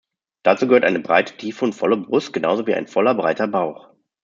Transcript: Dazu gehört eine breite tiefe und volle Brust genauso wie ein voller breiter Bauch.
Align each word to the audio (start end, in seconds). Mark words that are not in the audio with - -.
Dazu 0.41 0.65
gehört 0.65 0.83
eine 0.83 0.99
breite 0.99 1.37
tiefe 1.37 1.63
und 1.63 1.73
volle 1.75 1.95
Brust 1.95 2.33
genauso 2.33 2.65
wie 2.65 2.73
ein 2.73 2.87
voller 2.87 3.13
breiter 3.13 3.47
Bauch. 3.47 3.91